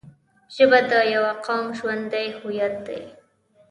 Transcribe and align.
ژبه 0.55 0.79
د 0.91 0.93
یوه 1.15 1.31
قوم 1.45 1.67
ژوندی 1.79 2.27
هویت 2.39 2.75
دی 2.87 3.03